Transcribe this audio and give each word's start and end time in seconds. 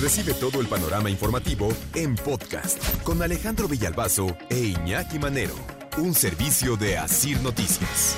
Recibe 0.00 0.32
todo 0.32 0.60
el 0.60 0.68
panorama 0.68 1.10
informativo 1.10 1.70
en 1.96 2.14
podcast 2.14 3.02
con 3.02 3.20
Alejandro 3.20 3.66
Villalbazo 3.66 4.36
e 4.48 4.56
Iñaki 4.56 5.18
Manero, 5.18 5.56
un 5.96 6.14
servicio 6.14 6.76
de 6.76 6.96
Asir 6.96 7.40
Noticias. 7.40 8.16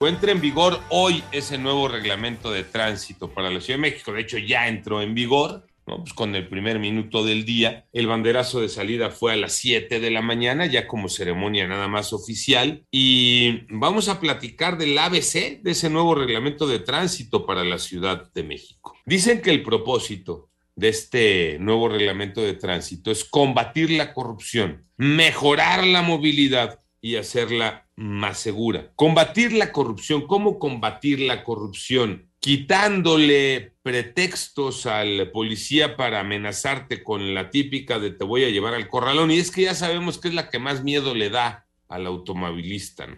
Entra 0.00 0.32
en 0.32 0.42
vigor 0.42 0.78
hoy 0.90 1.24
ese 1.32 1.56
nuevo 1.56 1.88
reglamento 1.88 2.50
de 2.50 2.62
tránsito 2.62 3.32
para 3.32 3.48
la 3.48 3.62
Ciudad 3.62 3.78
de 3.78 3.90
México. 3.90 4.12
De 4.12 4.20
hecho, 4.20 4.36
ya 4.36 4.68
entró 4.68 5.00
en 5.00 5.14
vigor. 5.14 5.66
¿No? 5.88 5.98
Pues 6.04 6.12
con 6.12 6.36
el 6.36 6.46
primer 6.48 6.78
minuto 6.78 7.24
del 7.24 7.44
día. 7.44 7.86
El 7.92 8.06
banderazo 8.06 8.60
de 8.60 8.68
salida 8.68 9.10
fue 9.10 9.32
a 9.32 9.36
las 9.36 9.54
7 9.54 9.98
de 9.98 10.10
la 10.10 10.22
mañana, 10.22 10.66
ya 10.66 10.86
como 10.86 11.08
ceremonia 11.08 11.66
nada 11.66 11.88
más 11.88 12.12
oficial. 12.12 12.84
Y 12.92 13.62
vamos 13.70 14.08
a 14.08 14.20
platicar 14.20 14.78
del 14.78 14.96
ABC, 14.96 15.60
de 15.62 15.70
ese 15.72 15.90
nuevo 15.90 16.14
reglamento 16.14 16.68
de 16.68 16.78
tránsito 16.78 17.46
para 17.46 17.64
la 17.64 17.78
Ciudad 17.78 18.30
de 18.32 18.44
México. 18.44 18.94
Dicen 19.04 19.40
que 19.40 19.50
el 19.50 19.64
propósito 19.64 20.50
de 20.76 20.88
este 20.90 21.58
nuevo 21.58 21.88
reglamento 21.88 22.40
de 22.40 22.54
tránsito 22.54 23.10
es 23.10 23.24
combatir 23.24 23.90
la 23.90 24.14
corrupción, 24.14 24.86
mejorar 24.96 25.84
la 25.84 26.02
movilidad 26.02 26.78
y 27.00 27.16
hacerla 27.16 27.88
más 27.96 28.38
segura. 28.38 28.92
Combatir 28.94 29.52
la 29.52 29.72
corrupción. 29.72 30.26
¿Cómo 30.26 30.58
combatir 30.58 31.20
la 31.20 31.42
corrupción? 31.42 32.30
Quitándole 32.48 33.74
pretextos 33.82 34.86
al 34.86 35.30
policía 35.32 35.98
para 35.98 36.20
amenazarte 36.20 37.02
con 37.02 37.34
la 37.34 37.50
típica 37.50 37.98
de 37.98 38.10
te 38.10 38.24
voy 38.24 38.44
a 38.44 38.48
llevar 38.48 38.72
al 38.72 38.88
corralón. 38.88 39.30
Y 39.30 39.36
es 39.36 39.50
que 39.50 39.64
ya 39.64 39.74
sabemos 39.74 40.16
que 40.16 40.28
es 40.28 40.34
la 40.34 40.48
que 40.48 40.58
más 40.58 40.82
miedo 40.82 41.14
le 41.14 41.28
da 41.28 41.66
al 41.90 42.06
automovilista, 42.06 43.06
¿no? 43.06 43.16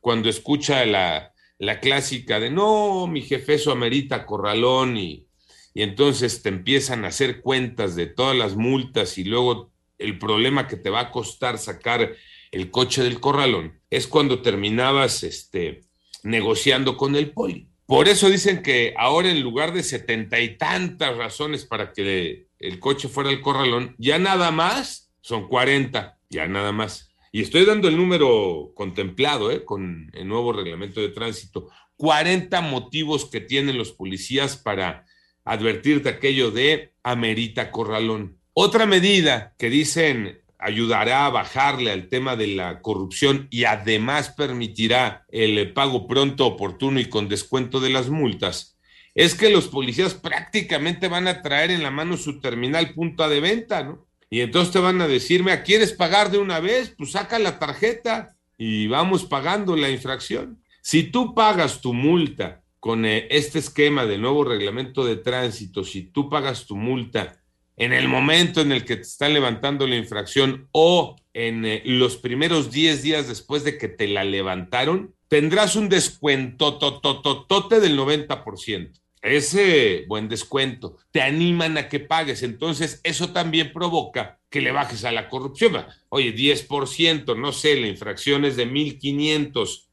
Cuando 0.00 0.30
escucha 0.30 0.86
la, 0.86 1.34
la 1.58 1.80
clásica 1.80 2.40
de 2.40 2.50
no, 2.50 3.06
mi 3.08 3.20
jefe 3.20 3.56
eso 3.56 3.72
amerita 3.72 4.24
corralón 4.24 4.96
y, 4.96 5.26
y 5.74 5.82
entonces 5.82 6.40
te 6.40 6.48
empiezan 6.48 7.04
a 7.04 7.08
hacer 7.08 7.42
cuentas 7.42 7.94
de 7.94 8.06
todas 8.06 8.34
las 8.34 8.56
multas 8.56 9.18
y 9.18 9.24
luego 9.24 9.70
el 9.98 10.18
problema 10.18 10.66
que 10.66 10.78
te 10.78 10.88
va 10.88 11.00
a 11.00 11.10
costar 11.10 11.58
sacar 11.58 12.14
el 12.50 12.70
coche 12.70 13.02
del 13.04 13.20
corralón 13.20 13.82
es 13.90 14.06
cuando 14.06 14.40
terminabas 14.40 15.24
este, 15.24 15.82
negociando 16.22 16.96
con 16.96 17.16
el 17.16 17.32
poli. 17.32 17.68
Por 17.92 18.08
eso 18.08 18.30
dicen 18.30 18.62
que 18.62 18.94
ahora 18.96 19.28
en 19.28 19.42
lugar 19.42 19.74
de 19.74 19.82
setenta 19.82 20.40
y 20.40 20.56
tantas 20.56 21.14
razones 21.14 21.66
para 21.66 21.92
que 21.92 22.46
el 22.58 22.78
coche 22.78 23.06
fuera 23.06 23.28
al 23.28 23.42
corralón, 23.42 23.94
ya 23.98 24.18
nada 24.18 24.50
más 24.50 25.12
son 25.20 25.46
cuarenta, 25.46 26.18
ya 26.30 26.48
nada 26.48 26.72
más. 26.72 27.12
Y 27.32 27.42
estoy 27.42 27.66
dando 27.66 27.88
el 27.88 27.98
número 27.98 28.72
contemplado 28.74 29.50
¿eh? 29.50 29.66
con 29.66 30.10
el 30.14 30.26
nuevo 30.26 30.54
reglamento 30.54 31.02
de 31.02 31.10
tránsito. 31.10 31.68
40 31.98 32.62
motivos 32.62 33.26
que 33.26 33.42
tienen 33.42 33.76
los 33.76 33.92
policías 33.92 34.56
para 34.56 35.04
advertirte 35.44 36.08
aquello 36.08 36.50
de 36.50 36.94
amerita 37.02 37.70
corralón. 37.70 38.38
Otra 38.54 38.86
medida 38.86 39.54
que 39.58 39.68
dicen 39.68 40.41
ayudará 40.62 41.26
a 41.26 41.30
bajarle 41.30 41.90
al 41.90 42.08
tema 42.08 42.36
de 42.36 42.46
la 42.48 42.80
corrupción 42.80 43.48
y 43.50 43.64
además 43.64 44.30
permitirá 44.30 45.26
el 45.28 45.72
pago 45.72 46.06
pronto, 46.06 46.46
oportuno 46.46 47.00
y 47.00 47.06
con 47.06 47.28
descuento 47.28 47.80
de 47.80 47.90
las 47.90 48.08
multas, 48.08 48.78
es 49.14 49.34
que 49.34 49.50
los 49.50 49.68
policías 49.68 50.14
prácticamente 50.14 51.08
van 51.08 51.28
a 51.28 51.42
traer 51.42 51.70
en 51.70 51.82
la 51.82 51.90
mano 51.90 52.16
su 52.16 52.40
terminal 52.40 52.94
punta 52.94 53.28
de 53.28 53.40
venta, 53.40 53.82
¿no? 53.82 54.06
Y 54.30 54.40
entonces 54.40 54.72
te 54.72 54.78
van 54.78 55.00
a 55.02 55.08
decirme, 55.08 55.62
¿quieres 55.62 55.92
pagar 55.92 56.30
de 56.30 56.38
una 56.38 56.58
vez? 56.58 56.94
Pues 56.96 57.10
saca 57.12 57.38
la 57.38 57.58
tarjeta 57.58 58.34
y 58.56 58.86
vamos 58.86 59.24
pagando 59.24 59.76
la 59.76 59.90
infracción. 59.90 60.62
Si 60.80 61.02
tú 61.02 61.34
pagas 61.34 61.82
tu 61.82 61.92
multa 61.92 62.62
con 62.80 63.04
eh, 63.04 63.26
este 63.30 63.58
esquema 63.58 64.06
de 64.06 64.16
nuevo 64.16 64.44
reglamento 64.44 65.04
de 65.04 65.16
tránsito, 65.16 65.84
si 65.84 66.04
tú 66.04 66.30
pagas 66.30 66.66
tu 66.66 66.76
multa 66.76 67.41
en 67.82 67.92
el 67.92 68.08
momento 68.08 68.60
en 68.60 68.70
el 68.70 68.84
que 68.84 68.96
te 68.96 69.02
están 69.02 69.34
levantando 69.34 69.86
la 69.86 69.96
infracción 69.96 70.68
o 70.72 71.16
en 71.34 71.64
eh, 71.64 71.82
los 71.84 72.16
primeros 72.16 72.70
10 72.70 73.02
días 73.02 73.28
después 73.28 73.64
de 73.64 73.76
que 73.76 73.88
te 73.88 74.06
la 74.06 74.24
levantaron, 74.24 75.14
tendrás 75.28 75.74
un 75.74 75.88
descuento 75.88 76.78
totototote 76.78 77.80
del 77.80 77.98
90%. 77.98 78.92
Ese 79.22 80.04
buen 80.08 80.28
descuento 80.28 80.96
te 81.10 81.22
animan 81.22 81.78
a 81.78 81.88
que 81.88 82.00
pagues. 82.00 82.42
Entonces, 82.42 83.00
eso 83.04 83.30
también 83.30 83.72
provoca 83.72 84.40
que 84.50 84.60
le 84.60 84.72
bajes 84.72 85.04
a 85.04 85.12
la 85.12 85.28
corrupción. 85.28 85.84
Oye, 86.08 86.34
10%, 86.34 87.36
no 87.36 87.52
sé, 87.52 87.80
la 87.80 87.86
infracción 87.86 88.44
es 88.44 88.56
de 88.56 88.66
1500. 88.66 89.88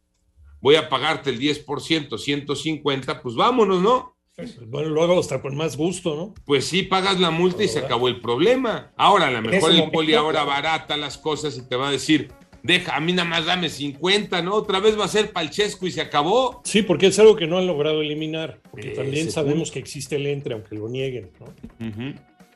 Voy 0.61 0.75
a 0.75 0.89
pagarte 0.89 1.29
el 1.29 1.39
10%, 1.39 2.17
150, 2.17 3.21
pues 3.21 3.35
vámonos, 3.35 3.81
¿no? 3.81 4.18
Bueno, 4.67 4.89
lo 4.89 5.03
hago 5.03 5.19
hasta 5.19 5.41
con 5.41 5.55
más 5.55 5.77
gusto, 5.77 6.15
¿no? 6.15 6.33
Pues 6.45 6.65
sí, 6.65 6.83
pagas 6.83 7.19
la 7.19 7.31
multa 7.31 7.63
y 7.63 7.67
se 7.67 7.79
acabó 7.79 8.07
el 8.07 8.21
problema. 8.21 8.91
Ahora, 8.97 9.27
a 9.27 9.31
lo 9.31 9.41
mejor 9.41 9.71
el 9.71 9.89
poli 9.91 10.13
ahora 10.13 10.43
barata 10.43 10.97
las 10.97 11.17
cosas 11.17 11.57
y 11.57 11.67
te 11.67 11.75
va 11.75 11.89
a 11.89 11.91
decir, 11.91 12.31
deja, 12.63 12.95
a 12.95 12.99
mí 12.99 13.13
nada 13.13 13.27
más 13.27 13.45
dame 13.45 13.69
50, 13.69 14.41
¿no? 14.41 14.55
Otra 14.55 14.79
vez 14.79 14.99
va 14.99 15.05
a 15.05 15.09
ser 15.09 15.31
Palchesco 15.31 15.87
y 15.87 15.91
se 15.91 16.01
acabó. 16.01 16.61
Sí, 16.63 16.81
porque 16.81 17.07
es 17.07 17.19
algo 17.19 17.35
que 17.35 17.47
no 17.47 17.57
han 17.57 17.67
logrado 17.67 18.01
eliminar. 18.01 18.61
Porque 18.71 18.89
también 18.89 19.31
sabemos 19.31 19.71
que 19.71 19.79
existe 19.79 20.15
el 20.15 20.27
entre, 20.27 20.53
aunque 20.53 20.75
lo 20.75 20.89
nieguen, 20.89 21.31
¿no? 21.39 21.53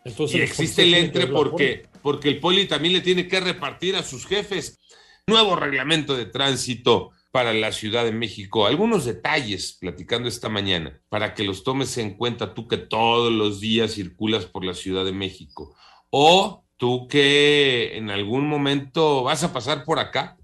Entonces, 0.06 0.38
y 0.38 0.42
existe 0.42 0.84
el 0.84 0.94
entre 0.96 1.28
porque, 1.28 1.84
porque 2.02 2.30
el 2.30 2.40
poli 2.40 2.68
también 2.68 2.94
le 2.94 3.02
tiene 3.02 3.28
que 3.28 3.40
repartir 3.40 3.96
a 3.96 4.04
sus 4.04 4.26
jefes. 4.26 4.80
Nuevo 5.28 5.56
reglamento 5.56 6.18
de 6.18 6.26
tránsito 6.26 7.12
para 7.34 7.52
la 7.52 7.72
Ciudad 7.72 8.06
de 8.06 8.12
México. 8.12 8.68
Algunos 8.68 9.06
detalles 9.06 9.76
platicando 9.82 10.30
esta 10.30 10.50
mañana 10.50 11.02
para 11.10 11.34
que 11.34 11.44
los 11.44 11.64
tomes 11.64 11.98
en 11.98 12.16
cuenta 12.16 12.54
tú 12.54 12.68
que 12.68 12.78
todos 12.78 13.32
los 13.34 13.60
días 13.60 13.94
circulas 13.94 14.46
por 14.46 14.64
la 14.64 14.76
Ciudad 14.76 15.04
de 15.04 15.14
México 15.14 15.76
o 16.12 16.64
tú 16.78 17.08
que 17.08 17.98
en 17.98 18.12
algún 18.12 18.48
momento 18.48 19.24
vas 19.24 19.44
a 19.44 19.52
pasar 19.52 19.84
por 19.84 19.98
acá, 19.98 20.38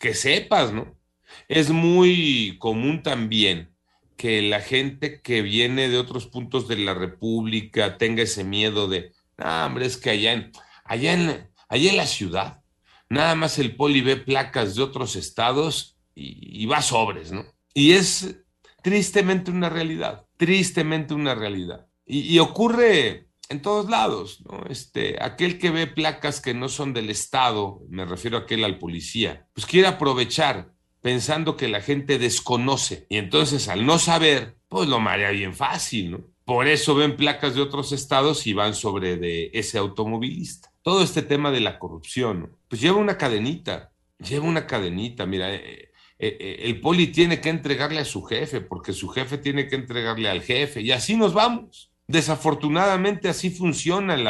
que 0.00 0.14
sepas, 0.14 0.72
¿no? 0.72 0.98
Es 1.46 1.70
muy 1.70 2.56
común 2.58 3.04
también 3.04 3.72
que 4.16 4.42
la 4.42 4.60
gente 4.60 5.22
que 5.22 5.42
viene 5.42 5.88
de 5.88 5.98
otros 5.98 6.26
puntos 6.26 6.66
de 6.66 6.78
la 6.78 6.94
República 6.94 7.98
tenga 7.98 8.24
ese 8.24 8.42
miedo 8.42 8.88
de, 8.88 9.12
no, 9.36 9.66
hombre, 9.66 9.86
es 9.86 9.96
que 9.96 10.10
allá 10.10 10.32
en, 10.32 10.50
allá 10.82 11.12
en, 11.12 11.48
allá 11.68 11.90
en 11.90 11.96
la 11.96 12.06
ciudad, 12.06 12.64
nada 13.08 13.36
más 13.36 13.60
el 13.60 13.76
poli 13.76 14.00
ve 14.00 14.16
placas 14.16 14.74
de 14.74 14.82
otros 14.82 15.14
estados 15.14 15.95
y, 16.16 16.66
va 16.66 16.80
sobres, 16.82 17.30
¿no? 17.30 17.44
Y 17.74 17.92
es 17.92 18.36
tristemente 18.82 19.50
una 19.50 19.68
realidad, 19.68 20.26
tristemente 20.36 21.14
una 21.14 21.34
realidad. 21.34 21.86
Y, 22.06 22.38
ocurre 22.38 23.28
en 23.48 23.62
todos 23.62 23.88
lados, 23.90 24.42
¿no? 24.44 24.64
Este, 24.68 25.22
aquel 25.22 25.58
que 25.58 25.70
ve 25.70 25.86
placas 25.86 26.40
que 26.40 26.54
no 26.54 26.68
son 26.68 26.94
del 26.94 27.10
Estado, 27.10 27.82
me 27.88 28.04
refiero 28.04 28.38
a 28.38 28.40
aquel 28.40 28.64
al 28.64 28.78
policía, 28.78 29.46
pues 29.52 29.66
quiere 29.66 29.88
aprovechar 29.88 30.72
pensando 31.02 31.56
que 31.56 31.68
la 31.68 31.80
gente 31.80 32.18
desconoce 32.18 33.06
y 33.08 33.18
entonces 33.18 33.68
al 33.68 33.86
no 33.86 33.98
saber, 33.98 34.56
pues 34.68 34.88
lo 34.88 34.98
marea 34.98 35.30
bien 35.30 35.54
fácil, 35.54 36.10
¿no? 36.10 36.24
Por 36.44 36.68
eso 36.68 36.94
ven 36.94 37.16
placas 37.16 37.56
de 37.56 37.60
otros 37.60 37.90
estados 37.90 38.46
y 38.46 38.52
van 38.52 38.74
sobre 38.74 39.16
de 39.16 39.50
ese 39.52 39.78
automovilista. 39.78 40.72
Todo 40.82 41.02
este 41.02 41.22
tema 41.22 41.50
de 41.50 41.60
la 41.60 41.80
corrupción, 41.80 42.56
pues 42.68 42.80
lleva 42.80 42.98
una 42.98 43.18
cadenita, 43.18 43.92
lleva 44.18 44.46
una 44.46 44.66
cadenita, 44.66 45.26
mira, 45.26 45.52
eh, 45.52 45.90
eh, 46.18 46.36
eh, 46.40 46.56
el 46.62 46.80
poli 46.80 47.08
tiene 47.08 47.40
que 47.40 47.50
entregarle 47.50 48.00
a 48.00 48.04
su 48.04 48.22
jefe, 48.22 48.60
porque 48.60 48.92
su 48.92 49.08
jefe 49.08 49.38
tiene 49.38 49.68
que 49.68 49.76
entregarle 49.76 50.28
al 50.28 50.42
jefe, 50.42 50.80
y 50.80 50.92
así 50.92 51.16
nos 51.16 51.34
vamos. 51.34 51.90
Desafortunadamente 52.06 53.28
así 53.28 53.50
funcionan 53.50 54.24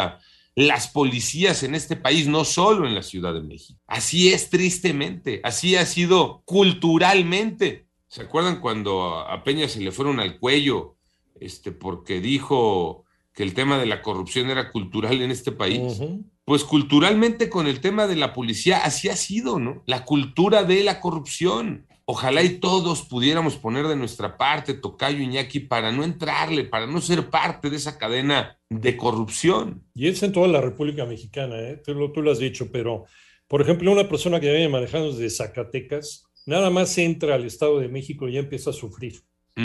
las 0.55 0.89
policías 0.89 1.63
en 1.63 1.75
este 1.75 1.95
país, 1.95 2.27
no 2.27 2.45
solo 2.45 2.87
en 2.87 2.95
la 2.95 3.03
Ciudad 3.03 3.35
de 3.35 3.43
México. 3.43 3.79
Así 3.87 4.33
es 4.33 4.51
tristemente, 4.51 5.41
así 5.45 5.77
ha 5.77 5.85
sido 5.85 6.43
culturalmente. 6.45 7.87
¿Se 8.09 8.23
acuerdan 8.23 8.61
cuando 8.61 9.19
a 9.19 9.45
Peña 9.45 9.69
se 9.69 9.81
le 9.81 9.93
fueron 9.93 10.21
al 10.21 10.39
cuello 10.39 10.97
este, 11.39 11.71
porque 11.71 12.21
dijo 12.21 13.05
que 13.35 13.43
el 13.43 13.53
tema 13.53 13.79
de 13.79 13.87
la 13.87 14.01
corrupción 14.01 14.49
era 14.49 14.73
cultural 14.73 15.21
en 15.21 15.31
este 15.31 15.53
país? 15.53 16.01
Pues 16.47 16.63
culturalmente 16.63 17.51
con 17.51 17.67
el 17.67 17.81
tema 17.81 18.07
de 18.07 18.15
la 18.15 18.33
policía 18.33 18.79
así 18.79 19.09
ha 19.09 19.17
sido, 19.17 19.59
¿no? 19.59 19.83
La 19.85 20.05
cultura 20.05 20.63
de 20.63 20.85
la 20.85 21.01
corrupción. 21.01 21.87
Ojalá 22.05 22.45
y 22.45 22.61
todos 22.61 23.03
pudiéramos 23.03 23.57
poner 23.57 23.89
de 23.89 23.97
nuestra 23.97 24.37
parte, 24.37 24.75
Tocayo 24.75 25.19
Iñaki, 25.19 25.59
para 25.59 25.91
no 25.91 26.05
entrarle, 26.05 26.63
para 26.63 26.87
no 26.87 27.01
ser 27.01 27.31
parte 27.31 27.69
de 27.69 27.77
esa 27.77 27.99
cadena 27.99 28.57
de 28.71 28.97
corrupción. 28.97 29.83
Y 29.93 30.07
es 30.07 30.23
en 30.23 30.31
toda 30.31 30.47
la 30.47 30.61
República 30.61 31.05
Mexicana, 31.05 31.59
¿eh? 31.59 31.83
tú, 31.85 31.95
lo, 31.95 32.13
tú 32.13 32.23
lo 32.23 32.31
has 32.31 32.39
dicho, 32.39 32.71
pero, 32.71 33.07
por 33.49 33.61
ejemplo, 33.61 33.91
una 33.91 34.09
persona 34.09 34.39
que 34.39 34.49
viene 34.49 34.69
manejando 34.69 35.13
desde 35.13 35.31
Zacatecas, 35.31 36.29
nada 36.47 36.71
más 36.71 36.97
entra 36.97 37.35
al 37.35 37.45
Estado 37.45 37.81
de 37.81 37.89
México 37.89 38.29
y 38.29 38.35
ya 38.35 38.39
empieza 38.39 38.71
a 38.71 38.73
sufrir 38.73 39.21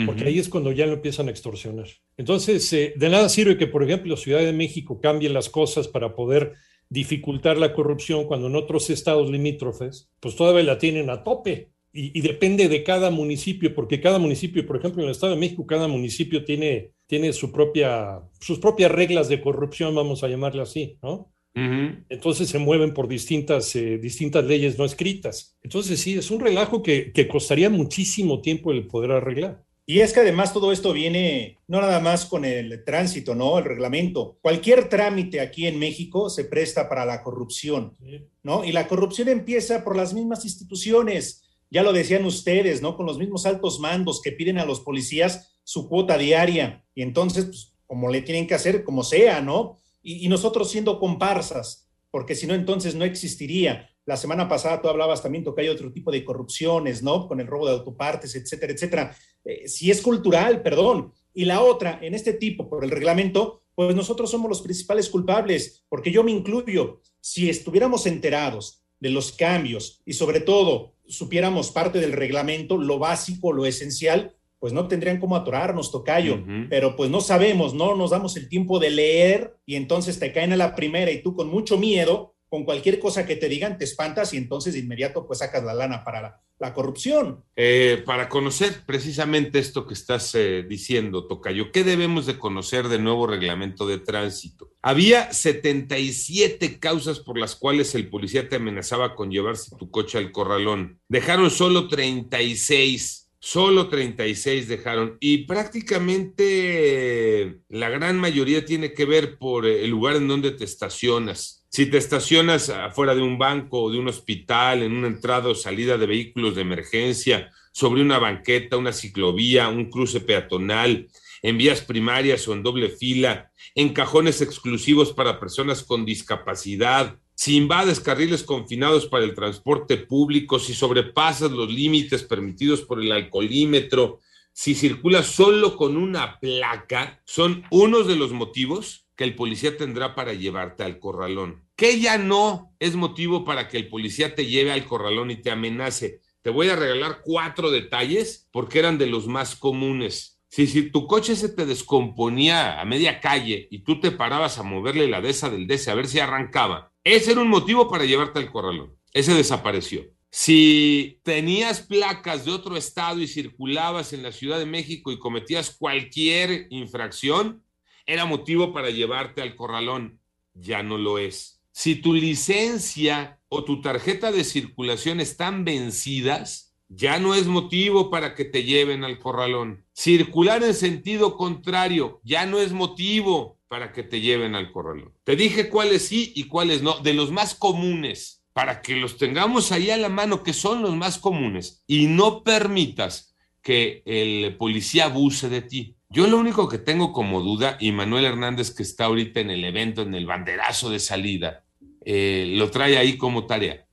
porque 0.06 0.24
ahí 0.24 0.39
es 0.39 0.48
cuando 0.48 0.72
ya 0.72 0.86
lo 0.86 0.94
empiezan 0.94 1.28
a 1.28 1.31
extorsionar. 1.31 1.88
Entonces, 2.16 2.72
eh, 2.72 2.94
de 2.95 3.10
nada 3.10 3.28
sirve 3.28 3.57
que, 3.57 3.68
por 3.68 3.83
ejemplo, 3.83 4.16
Ciudad 4.16 4.39
de 4.39 4.54
México 4.54 5.01
cambie 5.01 5.30
las 5.30 5.50
cosas 5.50 5.89
para 5.89 6.16
poder 6.16 6.54
dificultar 6.92 7.58
la 7.58 7.74
corrupción 7.74 8.26
cuando 8.26 8.48
en 8.48 8.56
otros 8.58 8.90
estados 8.90 9.32
limítrofes, 9.32 10.10
pues 10.20 10.36
todavía 10.36 10.64
la 10.64 10.78
tienen 10.78 11.10
a 11.10 11.24
tope. 11.24 11.70
Y, 11.94 12.22
depende 12.22 12.70
de 12.70 12.84
cada 12.84 13.12
municipio, 13.12 13.74
porque 13.74 14.00
cada 14.00 14.18
municipio, 14.18 14.66
por 14.66 14.78
ejemplo, 14.78 15.02
en 15.02 15.08
el 15.08 15.12
Estado 15.12 15.34
de 15.34 15.40
México, 15.40 15.66
cada 15.66 15.90
municipio 15.90 16.46
tiene, 16.46 16.92
tiene 17.06 17.34
su 17.34 17.52
propia, 17.52 18.22
sus 18.40 18.60
propias 18.60 18.92
reglas 18.92 19.28
de 19.28 19.42
corrupción, 19.42 19.94
vamos 19.94 20.24
a 20.24 20.30
llamarle 20.30 20.62
así, 20.62 20.98
¿no? 21.02 21.34
Entonces 21.54 22.48
se 22.48 22.60
mueven 22.60 22.94
por 22.94 23.10
distintas, 23.10 23.76
eh, 23.76 23.98
distintas 23.98 24.46
leyes 24.46 24.78
no 24.78 24.86
escritas. 24.86 25.58
Entonces 25.62 26.00
sí, 26.00 26.14
es 26.14 26.32
un 26.32 26.40
relajo 26.40 26.82
que, 26.82 27.12
que 27.12 27.28
costaría 27.28 27.70
muchísimo 27.70 28.40
tiempo 28.40 28.72
el 28.72 28.88
poder 28.88 29.12
arreglar. 29.12 29.62
Y 29.92 30.00
es 30.00 30.14
que 30.14 30.22
además 30.22 30.54
todo 30.54 30.72
esto 30.72 30.94
viene 30.94 31.60
no 31.68 31.82
nada 31.82 32.00
más 32.00 32.26
con 32.26 32.46
el 32.46 32.82
tránsito, 32.86 33.36
¿no? 33.36 33.58
El 33.58 33.66
reglamento. 33.66 34.38
Cualquier 34.42 34.88
trámite 34.88 35.42
aquí 35.42 35.68
en 35.68 35.80
México 35.80 36.30
se 36.30 36.46
presta 36.46 36.88
para 36.88 37.04
la 37.06 37.22
corrupción, 37.22 37.98
¿no? 38.42 38.64
Y 38.64 38.72
la 38.72 38.88
corrupción 38.88 39.28
empieza 39.28 39.84
por 39.84 39.98
las 39.98 40.14
mismas 40.14 40.46
instituciones. 40.46 41.44
Ya 41.70 41.84
lo 41.84 41.92
decían 41.92 42.24
ustedes, 42.24 42.82
¿no? 42.82 42.96
Con 42.96 43.06
los 43.06 43.18
mismos 43.18 43.46
altos 43.46 43.82
mandos 43.82 44.22
que 44.22 44.32
piden 44.32 44.60
a 44.60 44.66
los 44.66 44.80
policías 44.80 45.60
su 45.66 45.90
cuota 45.90 46.18
diaria. 46.18 46.86
Y 46.96 47.02
entonces, 47.02 47.44
pues, 47.44 47.74
como 47.86 48.08
le 48.08 48.22
tienen 48.22 48.48
que 48.48 48.54
hacer, 48.54 48.86
como 48.86 49.04
sea, 49.04 49.42
¿no? 49.42 49.78
Y, 50.02 50.26
y 50.26 50.30
nosotros 50.30 50.72
siendo 50.72 51.02
comparsas, 51.02 51.90
porque 52.12 52.36
si 52.36 52.48
no, 52.48 52.54
entonces 52.54 52.96
no 52.96 53.04
existiría. 53.04 53.90
La 54.06 54.18
semana 54.18 54.48
pasada 54.48 54.82
tú 54.82 54.88
hablabas 54.88 55.22
también 55.22 55.44
que 55.44 55.62
hay 55.62 55.68
otro 55.68 55.92
tipo 55.92 56.12
de 56.12 56.26
corrupciones, 56.26 57.04
¿no? 57.04 57.28
Con 57.28 57.40
el 57.40 57.48
robo 57.48 57.68
de 57.68 57.74
autopartes, 57.74 58.36
etcétera, 58.36 58.74
etcétera. 58.74 59.16
Eh, 59.44 59.68
si 59.68 59.92
es 59.92 60.02
cultural, 60.02 60.62
perdón. 60.62 61.14
Y 61.34 61.46
la 61.46 61.62
otra, 61.62 62.00
en 62.02 62.14
este 62.14 62.34
tipo, 62.34 62.70
por 62.70 62.84
el 62.84 62.92
reglamento, 62.92 63.62
pues 63.76 63.96
nosotros 63.96 64.30
somos 64.30 64.50
los 64.50 64.62
principales 64.62 65.10
culpables, 65.10 65.84
porque 65.90 66.12
yo 66.12 66.24
me 66.24 66.32
incluyo. 66.32 67.02
Si 67.20 67.50
estuviéramos 67.50 68.06
enterados 68.06 68.84
de 69.00 69.10
los 69.10 69.32
cambios 69.32 70.02
y 70.06 70.14
sobre 70.14 70.40
todo 70.40 70.94
supiéramos 71.08 71.72
parte 71.72 72.00
del 72.00 72.14
reglamento, 72.14 72.78
lo 72.78 73.00
básico, 73.00 73.52
lo 73.52 73.66
esencial, 73.66 74.36
pues 74.60 74.74
no 74.74 74.88
tendrían 74.88 75.20
cómo 75.20 75.36
atorarnos, 75.36 75.92
tocayo, 75.92 76.44
pero 76.70 76.96
pues 76.96 77.10
no 77.10 77.20
sabemos, 77.20 77.74
no 77.74 77.96
nos 77.96 78.12
damos 78.12 78.38
el 78.38 78.48
tiempo 78.48 78.78
de 78.78 78.92
leer 78.92 79.58
y 79.66 79.76
entonces 79.76 80.20
te 80.20 80.32
caen 80.32 80.54
a 80.54 80.56
la 80.56 80.76
primera 80.76 81.12
y 81.12 81.24
tú 81.24 81.36
con 81.36 81.50
mucho 81.50 81.80
miedo 81.80 82.31
con 82.51 82.65
cualquier 82.65 83.00
cosa 83.00 83.25
que 83.25 83.38
te 83.38 83.48
digan 83.48 83.77
te 83.77 83.86
espantas 83.86 84.33
y 84.33 84.38
entonces 84.38 84.74
de 84.74 84.81
inmediato 84.81 85.25
pues 85.25 85.39
sacas 85.39 85.63
la 85.63 85.74
lana 85.74 86.03
para 86.03 86.42
la, 86.59 86.74
corrupción. 86.74 87.44
Eh, 87.56 88.03
para 88.06 88.27
conocer 88.27 88.83
precisamente 88.86 89.57
esto 89.57 89.88
que 89.88 89.95
estás 89.95 90.36
eh, 90.36 90.63
diciendo, 90.68 91.25
Tocayo, 91.25 91.71
¿qué 91.71 91.83
debemos 91.83 92.25
de 92.25 92.38
conocer 92.38 92.89
del 92.89 93.06
nuevo 93.06 93.25
reglamento 93.25 93.88
de 93.88 94.00
tránsito? 94.00 94.69
Había 94.81 95.31
77 95.31 96.77
causas 96.77 97.21
por 97.21 97.39
las 97.39 97.56
cuales 97.56 97.95
el 97.95 98.09
policía 98.09 98.50
te 98.50 98.57
amenazaba 98.57 99.15
con 99.15 99.31
llevarse 99.31 99.75
tu 99.77 99.89
coche 99.89 100.19
al 100.19 100.31
corralón. 100.31 101.00
Dejaron 101.07 101.50
solo 101.50 101.88
36 101.88 103.21
Solo 103.44 103.89
36 103.89 104.68
dejaron 104.68 105.18
y 105.19 105.45
prácticamente 105.45 107.59
la 107.69 107.89
gran 107.89 108.19
mayoría 108.19 108.65
tiene 108.65 108.94
que 108.94 109.06
ver 109.06 109.39
por 109.39 109.65
el 109.65 109.89
lugar 109.89 110.18
en 110.18 110.27
donde 110.27 110.51
te 110.51 110.63
estacionas. 110.63 111.61
Si 111.73 111.85
te 111.85 111.97
estacionas 111.97 112.68
afuera 112.68 113.15
de 113.15 113.21
un 113.21 113.38
banco 113.38 113.83
o 113.83 113.89
de 113.89 113.97
un 113.97 114.09
hospital, 114.09 114.83
en 114.83 114.91
una 114.91 115.07
entrada 115.07 115.47
o 115.47 115.56
salida 115.56 115.97
de 115.97 116.06
vehículos 116.06 116.53
de 116.53 116.63
emergencia, 116.63 117.50
sobre 117.71 118.01
una 118.01 118.19
banqueta, 118.19 118.75
una 118.75 118.91
ciclovía, 118.91 119.69
un 119.69 119.89
cruce 119.89 120.19
peatonal, 120.19 121.07
en 121.41 121.57
vías 121.57 121.79
primarias 121.79 122.45
o 122.50 122.53
en 122.53 122.62
doble 122.62 122.89
fila, 122.89 123.53
en 123.73 123.94
cajones 123.94 124.41
exclusivos 124.41 125.13
para 125.13 125.39
personas 125.39 125.81
con 125.81 126.03
discapacidad, 126.03 127.18
si 127.35 127.56
invades 127.56 128.01
carriles 128.01 128.44
confinados 128.44 129.06
para 129.06 129.23
el 129.23 129.33
transporte 129.33 129.95
público, 129.95 130.59
si 130.59 130.73
sobrepasas 130.73 131.51
los 131.51 131.71
límites 131.71 132.23
permitidos 132.23 132.81
por 132.81 133.01
el 133.01 133.13
alcoholímetro, 133.13 134.19
si 134.51 134.75
circulas 134.75 135.27
solo 135.27 135.77
con 135.77 135.95
una 135.95 136.38
placa, 136.38 137.21
son 137.23 137.63
unos 137.71 138.07
de 138.07 138.18
los 138.18 138.33
motivos 138.33 139.07
que 139.21 139.25
el 139.25 139.35
policía 139.35 139.77
tendrá 139.77 140.15
para 140.15 140.33
llevarte 140.33 140.81
al 140.81 140.97
corralón. 140.97 141.63
Que 141.75 142.00
ya 142.00 142.18
no 142.18 142.73
es 142.79 142.95
motivo 142.95 143.45
para 143.45 143.68
que 143.68 143.77
el 143.77 143.88
policía 143.88 144.33
te 144.33 144.47
lleve 144.47 144.71
al 144.71 144.83
corralón 144.83 145.29
y 145.29 145.35
te 145.35 145.51
amenace. 145.51 146.21
Te 146.41 146.50
voy 146.50 146.69
a 146.69 146.75
regalar 146.75 147.21
cuatro 147.23 147.69
detalles 147.69 148.50
porque 148.51 148.79
eran 148.79 148.97
de 148.97 149.06
los 149.06 149.27
más 149.27 149.56
comunes. 149.56 150.41
Si, 150.50 150.65
si 150.65 150.89
tu 150.89 151.06
coche 151.06 151.35
se 151.35 151.50
te 151.50 151.68
descomponía 151.68 152.81
a 152.81 152.85
media 152.85 153.19
calle 153.19 153.68
y 153.69 153.83
tú 153.83 154.00
te 154.00 154.09
parabas 154.09 154.57
a 154.57 154.63
moverle 154.63 155.07
la 155.07 155.21
desa 155.21 155.51
del 155.51 155.68
DC 155.68 155.91
a 155.91 155.94
ver 155.94 156.07
si 156.07 156.19
arrancaba, 156.19 156.91
ese 157.03 157.33
era 157.33 157.41
un 157.41 157.50
motivo 157.50 157.91
para 157.91 158.06
llevarte 158.06 158.39
al 158.39 158.51
corralón. 158.51 158.97
Ese 159.13 159.35
desapareció. 159.35 160.01
Si 160.31 161.19
tenías 161.21 161.81
placas 161.81 162.45
de 162.45 162.53
otro 162.53 162.75
estado 162.75 163.19
y 163.19 163.27
circulabas 163.27 164.13
en 164.13 164.23
la 164.23 164.31
Ciudad 164.31 164.57
de 164.57 164.65
México 164.65 165.12
y 165.12 165.19
cometías 165.19 165.69
cualquier 165.69 166.65
infracción, 166.71 167.62
era 168.06 168.25
motivo 168.25 168.74
para 168.74 168.89
llevarte 168.89 169.42
al 169.42 169.56
corralón, 169.56 170.19
ya 170.53 170.83
no 170.83 170.98
lo 170.98 171.18
es. 171.18 171.62
Si 171.71 171.95
tu 171.95 172.13
licencia 172.13 173.39
o 173.48 173.63
tu 173.63 173.81
tarjeta 173.81 174.31
de 174.31 174.44
circulación 174.44 175.19
están 175.19 175.63
vencidas, 175.63 176.75
ya 176.89 177.19
no 177.19 177.33
es 177.33 177.48
motivo 177.48 178.09
para 178.09 178.36
que 178.36 178.44
te 178.44 178.63
lleven 178.63 179.06
al 179.06 179.18
corralón. 179.18 179.86
Circular 179.94 180.62
en 180.63 180.74
sentido 180.74 181.38
contrario 181.38 182.19
ya 182.24 182.45
no 182.45 182.59
es 182.59 182.74
motivo 182.74 183.59
para 183.69 183.94
que 183.94 184.04
te 184.04 184.19
lleven 184.19 184.56
al 184.56 184.71
corralón. 184.74 185.13
Te 185.24 185.38
dije 185.38 185.69
cuáles 185.69 186.07
sí 186.07 186.33
y 186.36 186.45
cuáles 186.45 186.81
no, 186.81 187.00
de 187.00 187.13
los 187.13 187.31
más 187.31 187.56
comunes, 187.56 188.44
para 188.51 188.81
que 188.81 188.97
los 188.97 189.18
tengamos 189.18 189.71
ahí 189.71 189.89
a 189.89 189.97
la 189.97 190.09
mano, 190.09 190.44
que 190.44 190.51
son 190.51 190.81
los 190.81 190.94
más 190.97 191.18
comunes, 191.18 191.81
y 191.88 192.07
no 192.07 192.44
permitas 192.44 193.33
que 193.62 194.04
el 194.06 194.57
policía 194.57 195.06
abuse 195.06 195.47
de 195.47 195.62
ti. 195.62 195.95
Yo 196.13 196.28
lo 196.28 196.38
único 196.38 196.68
que 196.68 196.78
tengo 196.78 197.13
como 197.13 197.40
duda, 197.40 197.78
y 197.80 197.94
Manuel 197.94 198.25
Hernández 198.25 198.72
que 198.72 198.84
está 198.84 199.06
ahorita 199.06 199.40
en 199.40 199.50
el 199.50 199.63
evento, 199.63 200.02
en 200.02 200.13
el 200.13 200.25
banderazo 200.25 200.90
de 200.90 201.00
salida, 201.00 201.63
eh, 202.04 202.54
lo 202.58 202.69
trae 202.69 202.98
ahí 202.98 203.18
como 203.18 203.46
tarea. 203.46 203.86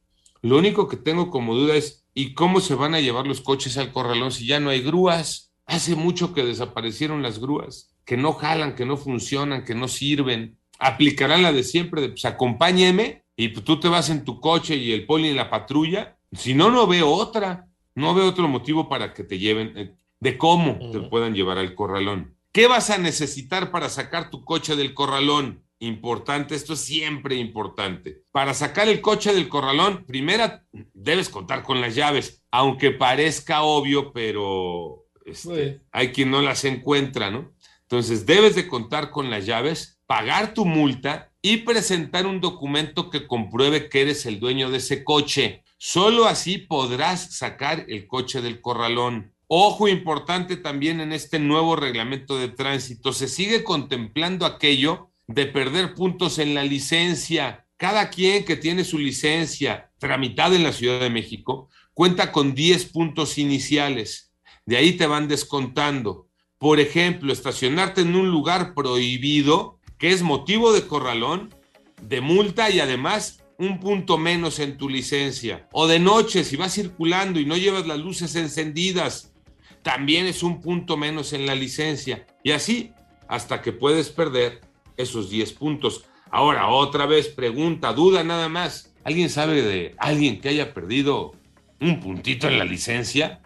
Lo 0.42 0.58
único 0.58 0.88
que 0.88 0.96
tengo 0.96 1.30
como 1.30 1.54
duda 1.54 1.76
es, 1.76 2.04
¿y 2.14 2.34
cómo 2.34 2.58
se 2.58 2.74
van 2.74 2.96
a 2.96 3.00
llevar 3.00 3.28
los 3.28 3.40
coches 3.40 3.78
al 3.78 3.92
corralón 3.92 4.32
si 4.32 4.48
ya 4.48 4.58
no 4.58 4.70
hay 4.70 4.80
grúas? 4.80 5.52
Hace 5.64 5.94
mucho 5.94 6.34
que 6.34 6.44
desaparecieron 6.44 7.22
las 7.22 7.38
grúas, 7.38 7.94
que 8.04 8.16
no 8.16 8.32
jalan, 8.32 8.74
que 8.74 8.84
no 8.84 8.96
funcionan, 8.96 9.64
que 9.64 9.76
no 9.76 9.86
sirven. 9.86 10.58
Aplicarán 10.80 11.42
la 11.42 11.52
de 11.52 11.62
siempre, 11.62 12.00
de 12.00 12.08
pues 12.08 12.24
acompáñeme 12.24 13.22
y 13.36 13.50
tú 13.50 13.78
te 13.78 13.86
vas 13.86 14.10
en 14.10 14.24
tu 14.24 14.40
coche 14.40 14.74
y 14.74 14.90
el 14.90 15.06
poli 15.06 15.28
en 15.28 15.36
la 15.36 15.50
patrulla. 15.50 16.16
Si 16.32 16.52
no, 16.52 16.68
no 16.70 16.88
veo 16.88 17.10
otra. 17.10 17.68
No 17.94 18.12
veo 18.14 18.28
otro 18.28 18.48
motivo 18.48 18.88
para 18.88 19.14
que 19.14 19.22
te 19.22 19.38
lleven. 19.38 19.96
De 20.20 20.36
cómo 20.36 20.90
te 20.90 21.00
puedan 21.00 21.34
llevar 21.34 21.58
al 21.58 21.74
corralón. 21.74 22.36
¿Qué 22.52 22.66
vas 22.66 22.90
a 22.90 22.98
necesitar 22.98 23.70
para 23.70 23.88
sacar 23.88 24.30
tu 24.30 24.44
coche 24.44 24.74
del 24.74 24.94
corralón? 24.94 25.64
Importante, 25.80 26.56
esto 26.56 26.72
es 26.72 26.80
siempre 26.80 27.36
importante. 27.36 28.24
Para 28.32 28.52
sacar 28.52 28.88
el 28.88 29.00
coche 29.00 29.32
del 29.32 29.48
corralón, 29.48 30.04
primero 30.06 30.60
debes 30.92 31.28
contar 31.28 31.62
con 31.62 31.80
las 31.80 31.94
llaves, 31.94 32.42
aunque 32.50 32.90
parezca 32.90 33.62
obvio, 33.62 34.12
pero 34.12 35.06
este, 35.24 35.82
hay 35.92 36.10
quien 36.10 36.32
no 36.32 36.42
las 36.42 36.64
encuentra, 36.64 37.30
¿no? 37.30 37.52
Entonces 37.82 38.26
debes 38.26 38.54
de 38.56 38.66
contar 38.66 39.10
con 39.10 39.30
las 39.30 39.46
llaves, 39.46 40.00
pagar 40.06 40.52
tu 40.52 40.64
multa 40.64 41.32
y 41.40 41.58
presentar 41.58 42.26
un 42.26 42.40
documento 42.40 43.08
que 43.08 43.26
compruebe 43.26 43.88
que 43.88 44.02
eres 44.02 44.26
el 44.26 44.40
dueño 44.40 44.70
de 44.70 44.78
ese 44.78 45.04
coche. 45.04 45.62
Solo 45.76 46.26
así 46.26 46.58
podrás 46.58 47.36
sacar 47.36 47.86
el 47.88 48.06
coche 48.06 48.42
del 48.42 48.60
corralón. 48.60 49.32
Ojo 49.50 49.88
importante 49.88 50.58
también 50.58 51.00
en 51.00 51.10
este 51.10 51.38
nuevo 51.38 51.74
reglamento 51.74 52.36
de 52.36 52.48
tránsito, 52.48 53.14
se 53.14 53.28
sigue 53.28 53.64
contemplando 53.64 54.44
aquello 54.44 55.10
de 55.26 55.46
perder 55.46 55.94
puntos 55.94 56.38
en 56.38 56.52
la 56.52 56.64
licencia. 56.64 57.66
Cada 57.78 58.10
quien 58.10 58.44
que 58.44 58.56
tiene 58.56 58.84
su 58.84 58.98
licencia 58.98 59.90
tramitada 59.96 60.54
en 60.54 60.64
la 60.64 60.74
Ciudad 60.74 61.00
de 61.00 61.08
México 61.08 61.70
cuenta 61.94 62.30
con 62.30 62.54
10 62.54 62.84
puntos 62.86 63.38
iniciales. 63.38 64.34
De 64.66 64.76
ahí 64.76 64.92
te 64.92 65.06
van 65.06 65.28
descontando. 65.28 66.28
Por 66.58 66.78
ejemplo, 66.78 67.32
estacionarte 67.32 68.02
en 68.02 68.16
un 68.16 68.30
lugar 68.30 68.74
prohibido, 68.74 69.80
que 69.96 70.10
es 70.10 70.20
motivo 70.20 70.74
de 70.74 70.86
corralón, 70.86 71.54
de 72.02 72.20
multa 72.20 72.68
y 72.68 72.80
además 72.80 73.42
un 73.56 73.80
punto 73.80 74.18
menos 74.18 74.58
en 74.58 74.76
tu 74.76 74.90
licencia. 74.90 75.68
O 75.72 75.86
de 75.86 76.00
noche, 76.00 76.44
si 76.44 76.56
vas 76.56 76.74
circulando 76.74 77.40
y 77.40 77.46
no 77.46 77.56
llevas 77.56 77.86
las 77.86 77.98
luces 77.98 78.36
encendidas, 78.36 79.32
también 79.82 80.26
es 80.26 80.42
un 80.42 80.60
punto 80.60 80.96
menos 80.96 81.32
en 81.32 81.46
la 81.46 81.54
licencia. 81.54 82.26
Y 82.42 82.52
así 82.52 82.92
hasta 83.28 83.60
que 83.60 83.72
puedes 83.72 84.10
perder 84.10 84.60
esos 84.96 85.30
10 85.30 85.52
puntos. 85.52 86.04
Ahora, 86.30 86.68
otra 86.68 87.06
vez, 87.06 87.28
pregunta, 87.28 87.92
duda 87.92 88.24
nada 88.24 88.48
más. 88.48 88.94
¿Alguien 89.04 89.30
sabe 89.30 89.62
de 89.62 89.94
alguien 89.98 90.40
que 90.40 90.48
haya 90.48 90.74
perdido 90.74 91.32
un 91.80 92.00
puntito 92.00 92.48
en 92.48 92.58
la 92.58 92.64
licencia? 92.64 93.40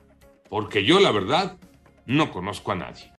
Porque 0.49 0.85
yo, 0.85 1.01
la 1.01 1.11
verdad, 1.13 1.59
no 2.07 2.33
conozco 2.33 2.73
a 2.73 2.77
nadie. 2.77 3.11